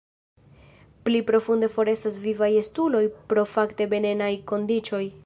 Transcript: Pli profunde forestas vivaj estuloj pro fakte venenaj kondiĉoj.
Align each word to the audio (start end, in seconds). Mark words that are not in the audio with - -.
Pli 1.07 1.19
profunde 1.27 1.69
forestas 1.75 2.17
vivaj 2.25 2.51
estuloj 2.63 3.05
pro 3.35 3.47
fakte 3.55 3.89
venenaj 3.97 4.35
kondiĉoj. 4.55 5.05